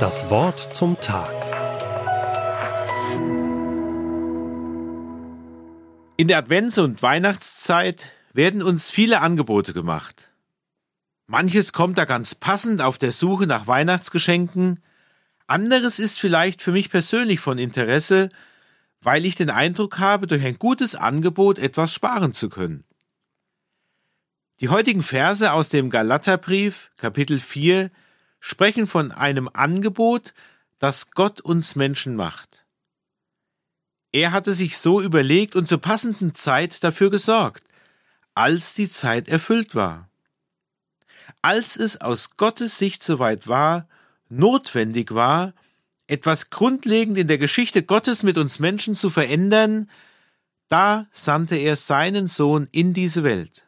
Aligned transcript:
Das 0.00 0.28
Wort 0.30 0.74
zum 0.74 1.00
Tag. 1.00 1.32
In 6.16 6.28
der 6.28 6.38
Advents- 6.38 6.78
und 6.78 7.02
Weihnachtszeit 7.02 8.06
werden 8.32 8.62
uns 8.62 8.90
viele 8.90 9.20
Angebote 9.20 9.72
gemacht. 9.72 10.30
Manches 11.26 11.72
kommt 11.72 11.98
da 11.98 12.04
ganz 12.04 12.34
passend 12.34 12.82
auf 12.82 12.98
der 12.98 13.12
Suche 13.12 13.46
nach 13.46 13.66
Weihnachtsgeschenken, 13.66 14.80
anderes 15.46 15.98
ist 15.98 16.18
vielleicht 16.18 16.62
für 16.62 16.72
mich 16.72 16.90
persönlich 16.90 17.40
von 17.40 17.58
Interesse, 17.58 18.30
weil 19.02 19.26
ich 19.26 19.36
den 19.36 19.50
Eindruck 19.50 19.98
habe, 19.98 20.26
durch 20.26 20.44
ein 20.44 20.58
gutes 20.58 20.94
Angebot 20.94 21.58
etwas 21.58 21.92
sparen 21.92 22.32
zu 22.32 22.48
können. 22.48 22.84
Die 24.60 24.70
heutigen 24.70 25.02
Verse 25.02 25.52
aus 25.52 25.68
dem 25.68 25.90
Galaterbrief, 25.90 26.90
Kapitel 26.96 27.40
4, 27.40 27.90
sprechen 28.46 28.86
von 28.86 29.10
einem 29.10 29.48
Angebot, 29.50 30.34
das 30.78 31.12
Gott 31.12 31.40
uns 31.40 31.76
Menschen 31.76 32.14
macht. 32.14 32.66
Er 34.12 34.32
hatte 34.32 34.52
sich 34.52 34.76
so 34.76 35.00
überlegt 35.00 35.56
und 35.56 35.66
zur 35.66 35.80
passenden 35.80 36.34
Zeit 36.34 36.84
dafür 36.84 37.10
gesorgt, 37.10 37.64
als 38.34 38.74
die 38.74 38.90
Zeit 38.90 39.28
erfüllt 39.28 39.74
war. 39.74 40.10
Als 41.40 41.76
es 41.76 42.02
aus 42.02 42.36
Gottes 42.36 42.76
Sicht 42.76 43.02
soweit 43.02 43.48
war, 43.48 43.88
notwendig 44.28 45.14
war, 45.14 45.54
etwas 46.06 46.50
grundlegend 46.50 47.16
in 47.16 47.28
der 47.28 47.38
Geschichte 47.38 47.82
Gottes 47.82 48.24
mit 48.24 48.36
uns 48.36 48.58
Menschen 48.58 48.94
zu 48.94 49.08
verändern, 49.08 49.90
da 50.68 51.06
sandte 51.12 51.56
er 51.56 51.76
seinen 51.76 52.28
Sohn 52.28 52.68
in 52.72 52.92
diese 52.92 53.24
Welt. 53.24 53.66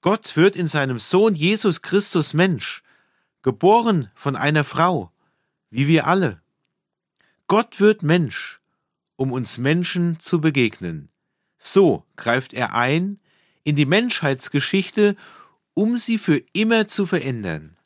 Gott 0.00 0.36
wird 0.36 0.56
in 0.56 0.66
seinem 0.66 0.98
Sohn 0.98 1.36
Jesus 1.36 1.82
Christus 1.82 2.34
Mensch, 2.34 2.82
geboren 3.42 4.10
von 4.14 4.36
einer 4.36 4.64
Frau, 4.64 5.12
wie 5.70 5.88
wir 5.88 6.06
alle. 6.06 6.40
Gott 7.48 7.80
wird 7.80 8.02
Mensch, 8.02 8.60
um 9.16 9.32
uns 9.32 9.58
Menschen 9.58 10.18
zu 10.20 10.40
begegnen. 10.40 11.10
So 11.58 12.04
greift 12.16 12.54
er 12.54 12.74
ein 12.74 13.20
in 13.64 13.76
die 13.76 13.86
Menschheitsgeschichte, 13.86 15.16
um 15.74 15.98
sie 15.98 16.18
für 16.18 16.42
immer 16.52 16.88
zu 16.88 17.06
verändern. 17.06 17.76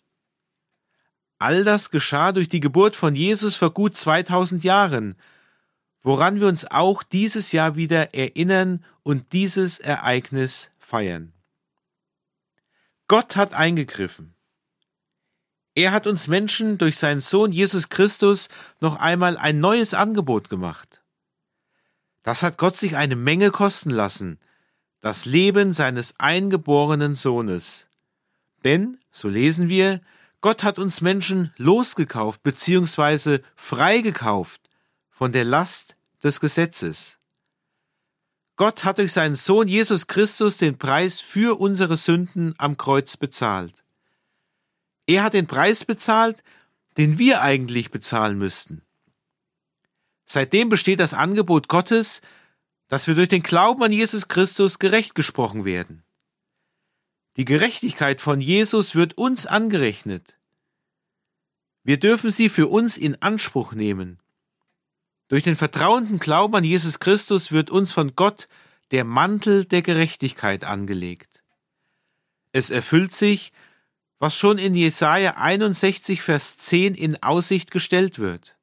All 1.39 1.65
das 1.65 1.91
geschah 1.91 2.33
durch 2.33 2.49
die 2.49 2.61
Geburt 2.61 2.97
von 2.97 3.15
Jesus 3.15 3.57
vor 3.57 3.73
gut 3.73 3.97
2000 3.97 4.65
Jahren, 4.65 5.17
woran 6.03 6.41
wir 6.41 6.47
uns 6.47 6.71
auch 6.71 7.03
dieses 7.03 7.53
Jahr 7.53 7.77
wieder 7.77 8.15
erinnern 8.15 8.85
und 9.03 9.33
dieses 9.33 9.79
Ereignis 9.79 10.71
feiern. 10.79 11.33
Gott 13.09 13.37
hat 13.37 13.55
eingegriffen. 13.55 14.36
Er 15.77 15.93
hat 15.93 16.07
uns 16.07 16.27
Menschen 16.27 16.79
durch 16.79 16.97
seinen 16.97 17.21
Sohn 17.21 17.53
Jesus 17.53 17.91
Christus 17.91 18.49
noch 18.81 18.97
einmal 18.97 19.37
ein 19.37 19.61
neues 19.61 19.93
Angebot 19.93 20.49
gemacht. 20.49 21.03
Das 22.23 22.43
hat 22.43 22.57
Gott 22.57 22.79
sich 22.79 22.97
eine 22.97 23.15
Menge 23.15 23.51
kosten 23.51 23.91
lassen, 23.91 24.41
das 25.03 25.27
Leben 25.27 25.75
seines 25.75 26.15
eingeborenen 26.19 27.15
Sohnes. 27.15 27.89
Denn, 28.65 28.99
so 29.13 29.29
lesen 29.29 29.69
wir, 29.69 30.01
Gott 30.41 30.63
hat 30.63 30.79
uns 30.79 31.03
Menschen 31.03 31.53
losgekauft 31.59 32.43
bzw. 32.43 33.41
freigekauft 33.55 34.63
von 35.11 35.31
der 35.31 35.45
Last 35.45 35.97
des 36.25 36.41
Gesetzes. 36.41 37.19
Gott 38.57 38.85
hat 38.85 38.97
durch 38.97 39.13
seinen 39.13 39.35
Sohn 39.35 39.69
Jesus 39.69 40.07
Christus 40.07 40.57
den 40.57 40.79
Preis 40.79 41.21
für 41.21 41.61
unsere 41.61 41.99
Sünden 41.99 42.55
am 42.57 42.79
Kreuz 42.79 43.19
bezahlt. 43.19 43.85
Er 45.07 45.23
hat 45.23 45.35
den 45.35 45.47
Preis 45.47 45.85
bezahlt, 45.85 46.43
den 46.97 47.19
wir 47.19 47.43
eigentlich 47.43 47.91
bezahlen 47.91 48.39
müssten. 48.39 48.83
Seitdem 50.25 50.69
besteht 50.69 51.01
das 51.01 51.15
Angebot 51.15 51.69
Gottes, 51.69 52.21
dass 52.89 53.07
wir 53.07 53.15
durch 53.15 53.29
den 53.29 53.43
Glauben 53.43 53.83
an 53.83 53.93
Jesus 53.93 54.29
Christus 54.29 54.79
gerecht 54.79 55.15
gesprochen 55.15 55.65
werden. 55.65 56.03
Die 57.37 57.45
Gerechtigkeit 57.45 58.21
von 58.21 58.41
Jesus 58.41 58.95
wird 58.95 59.17
uns 59.19 59.47
angerechnet. 59.47 60.37
Wir 61.85 61.99
dürfen 61.99 62.31
sie 62.31 62.49
für 62.49 62.67
uns 62.67 62.97
in 62.97 63.21
Anspruch 63.23 63.73
nehmen. 63.73 64.19
Durch 65.29 65.45
den 65.45 65.57
vertrauenden 65.57 66.19
Glauben 66.19 66.57
an 66.57 66.65
Jesus 66.65 66.99
Christus 66.99 67.53
wird 67.53 67.71
uns 67.71 67.93
von 67.93 68.17
Gott 68.17 68.49
der 68.91 69.05
Mantel 69.05 69.65
der 69.65 69.83
Gerechtigkeit 69.83 70.65
angelegt. 70.65 71.43
Es 72.53 72.71
erfüllt 72.71 73.13
sich, 73.13 73.53
was 74.19 74.37
schon 74.37 74.59
in 74.59 74.75
Jesaja 74.75 75.37
61, 75.37 76.23
Vers 76.23 76.59
10 76.59 76.95
in 76.95 77.23
Aussicht 77.23 77.71
gestellt 77.71 78.19
wird. 78.19 78.57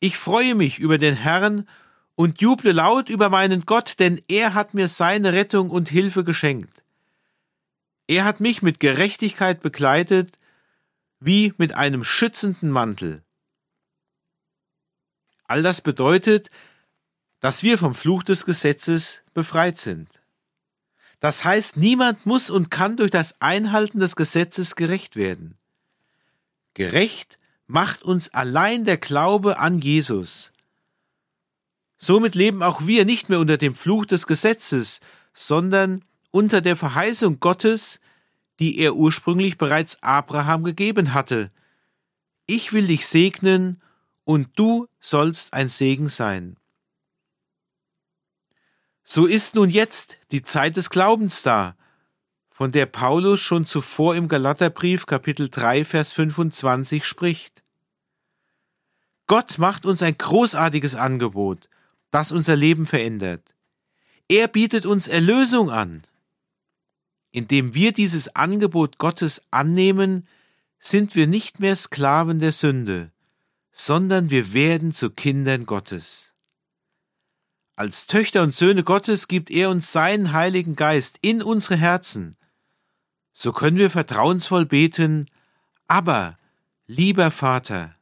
Ich 0.00 0.16
freue 0.16 0.54
mich 0.54 0.78
über 0.78 0.98
den 0.98 1.14
Herrn 1.14 1.68
und 2.14 2.40
juble 2.40 2.72
laut 2.72 3.08
über 3.08 3.30
meinen 3.30 3.62
Gott, 3.66 3.98
denn 3.98 4.20
er 4.28 4.54
hat 4.54 4.74
mir 4.74 4.88
seine 4.88 5.32
Rettung 5.32 5.70
und 5.70 5.88
Hilfe 5.88 6.24
geschenkt. 6.24 6.84
Er 8.06 8.24
hat 8.24 8.40
mich 8.40 8.62
mit 8.62 8.80
Gerechtigkeit 8.80 9.62
begleitet, 9.62 10.38
wie 11.20 11.54
mit 11.56 11.72
einem 11.74 12.04
schützenden 12.04 12.70
Mantel. 12.70 13.22
All 15.44 15.62
das 15.62 15.80
bedeutet, 15.80 16.50
dass 17.40 17.62
wir 17.62 17.78
vom 17.78 17.94
Fluch 17.94 18.22
des 18.22 18.44
Gesetzes 18.44 19.22
befreit 19.34 19.78
sind. 19.78 20.21
Das 21.22 21.44
heißt, 21.44 21.76
niemand 21.76 22.26
muss 22.26 22.50
und 22.50 22.72
kann 22.72 22.96
durch 22.96 23.12
das 23.12 23.40
Einhalten 23.40 24.00
des 24.00 24.16
Gesetzes 24.16 24.74
gerecht 24.74 25.14
werden. 25.14 25.56
Gerecht 26.74 27.38
macht 27.68 28.02
uns 28.02 28.34
allein 28.34 28.84
der 28.84 28.96
Glaube 28.96 29.60
an 29.60 29.78
Jesus. 29.78 30.52
Somit 31.96 32.34
leben 32.34 32.64
auch 32.64 32.88
wir 32.88 33.04
nicht 33.04 33.28
mehr 33.28 33.38
unter 33.38 33.56
dem 33.56 33.76
Fluch 33.76 34.04
des 34.04 34.26
Gesetzes, 34.26 34.98
sondern 35.32 36.04
unter 36.32 36.60
der 36.60 36.74
Verheißung 36.74 37.38
Gottes, 37.38 38.00
die 38.58 38.80
er 38.80 38.96
ursprünglich 38.96 39.58
bereits 39.58 40.02
Abraham 40.02 40.64
gegeben 40.64 41.14
hatte. 41.14 41.52
Ich 42.46 42.72
will 42.72 42.88
dich 42.88 43.06
segnen 43.06 43.80
und 44.24 44.48
du 44.56 44.88
sollst 44.98 45.54
ein 45.54 45.68
Segen 45.68 46.08
sein. 46.08 46.56
So 49.14 49.26
ist 49.26 49.56
nun 49.56 49.68
jetzt 49.68 50.16
die 50.30 50.42
Zeit 50.42 50.78
des 50.78 50.88
Glaubens 50.88 51.42
da, 51.42 51.76
von 52.48 52.72
der 52.72 52.86
Paulus 52.86 53.40
schon 53.40 53.66
zuvor 53.66 54.16
im 54.16 54.26
Galaterbrief 54.26 55.04
Kapitel 55.04 55.50
3 55.50 55.84
Vers 55.84 56.12
25 56.12 57.04
spricht. 57.04 57.62
Gott 59.26 59.58
macht 59.58 59.84
uns 59.84 60.00
ein 60.02 60.16
großartiges 60.16 60.94
Angebot, 60.94 61.68
das 62.10 62.32
unser 62.32 62.56
Leben 62.56 62.86
verändert. 62.86 63.54
Er 64.28 64.48
bietet 64.48 64.86
uns 64.86 65.08
Erlösung 65.08 65.68
an. 65.68 66.04
Indem 67.32 67.74
wir 67.74 67.92
dieses 67.92 68.34
Angebot 68.34 68.96
Gottes 68.96 69.44
annehmen, 69.50 70.26
sind 70.78 71.16
wir 71.16 71.26
nicht 71.26 71.60
mehr 71.60 71.76
Sklaven 71.76 72.40
der 72.40 72.52
Sünde, 72.52 73.12
sondern 73.72 74.30
wir 74.30 74.54
werden 74.54 74.90
zu 74.90 75.10
Kindern 75.10 75.66
Gottes. 75.66 76.31
Als 77.74 78.06
Töchter 78.06 78.42
und 78.42 78.54
Söhne 78.54 78.84
Gottes 78.84 79.28
gibt 79.28 79.50
er 79.50 79.70
uns 79.70 79.92
seinen 79.92 80.32
Heiligen 80.32 80.76
Geist 80.76 81.18
in 81.22 81.42
unsere 81.42 81.76
Herzen. 81.76 82.36
So 83.32 83.52
können 83.52 83.78
wir 83.78 83.90
vertrauensvoll 83.90 84.66
beten, 84.66 85.26
aber, 85.88 86.38
lieber 86.86 87.30
Vater. 87.30 87.94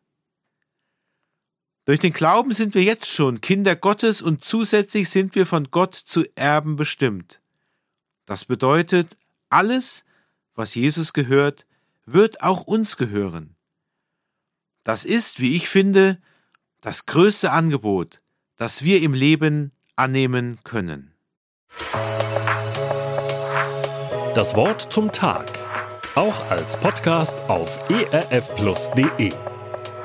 Durch 1.85 2.01
den 2.01 2.13
Glauben 2.13 2.53
sind 2.53 2.75
wir 2.75 2.83
jetzt 2.83 3.09
schon 3.09 3.41
Kinder 3.41 3.77
Gottes 3.77 4.23
und 4.23 4.45
zusätzlich 4.45 5.09
sind 5.09 5.35
wir 5.35 5.47
von 5.47 5.71
Gott 5.71 5.95
zu 5.95 6.25
Erben 6.37 6.77
bestimmt. 6.77 7.41
Das 8.27 8.45
bedeutet, 8.45 9.17
alles, 9.49 10.05
was 10.55 10.75
Jesus 10.75 11.13
gehört, 11.13 11.67
wird 12.07 12.43
auch 12.43 12.63
uns 12.63 12.97
gehören. 12.97 13.57
Das 14.85 15.05
ist, 15.05 15.41
wie 15.41 15.57
ich 15.57 15.69
finde, 15.69 16.21
das 16.81 17.07
größte 17.07 17.53
Angebot, 17.53 18.19
das 18.61 18.85
wir 18.85 19.01
im 19.01 19.15
Leben 19.15 19.73
annehmen 19.97 20.59
können. 20.65 21.15
Das 24.35 24.55
Wort 24.55 24.93
zum 24.93 25.13
Tag. 25.13 25.51
Auch 26.15 26.51
als 26.51 26.79
Podcast 26.79 27.41
auf 27.49 27.79
erfplus.de. 27.89 29.33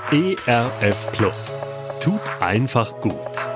ERF 0.10 1.12
Plus. 1.12 1.54
Tut 2.00 2.31
einfach 2.40 3.02
gut. 3.02 3.55